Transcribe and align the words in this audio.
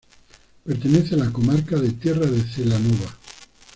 Pertenece 0.65 1.13
a 1.13 1.19
la 1.19 1.31
comarca 1.31 1.77
de 1.77 1.91
Tierra 1.93 2.25
de 2.25 2.41
Celanova. 2.41 3.15